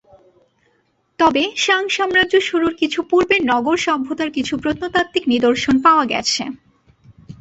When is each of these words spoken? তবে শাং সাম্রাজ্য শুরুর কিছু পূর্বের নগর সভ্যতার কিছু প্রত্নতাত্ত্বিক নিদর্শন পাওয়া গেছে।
তবে 1.19 1.43
শাং 1.55 1.83
সাম্রাজ্য 1.89 2.35
শুরুর 2.49 2.73
কিছু 2.81 2.99
পূর্বের 3.09 3.41
নগর 3.51 3.77
সভ্যতার 3.77 4.29
কিছু 4.31 4.53
প্রত্নতাত্ত্বিক 4.57 5.23
নিদর্শন 5.33 5.75
পাওয়া 5.85 6.05
গেছে। 6.05 6.43